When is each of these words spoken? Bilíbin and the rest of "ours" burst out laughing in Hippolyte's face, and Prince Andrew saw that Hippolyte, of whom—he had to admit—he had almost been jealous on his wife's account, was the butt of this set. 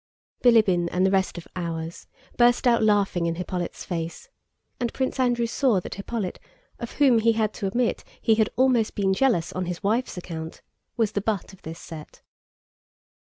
Bilíbin 0.43 0.89
and 0.91 1.05
the 1.05 1.11
rest 1.11 1.37
of 1.37 1.47
"ours" 1.55 2.07
burst 2.35 2.65
out 2.65 2.81
laughing 2.81 3.27
in 3.27 3.35
Hippolyte's 3.35 3.85
face, 3.85 4.29
and 4.79 4.91
Prince 4.95 5.19
Andrew 5.19 5.45
saw 5.45 5.79
that 5.79 5.93
Hippolyte, 5.93 6.39
of 6.79 6.93
whom—he 6.93 7.33
had 7.33 7.53
to 7.53 7.67
admit—he 7.67 8.33
had 8.33 8.49
almost 8.55 8.95
been 8.95 9.13
jealous 9.13 9.53
on 9.53 9.67
his 9.67 9.83
wife's 9.83 10.17
account, 10.17 10.63
was 10.97 11.11
the 11.11 11.21
butt 11.21 11.53
of 11.53 11.61
this 11.61 11.77
set. 11.77 12.23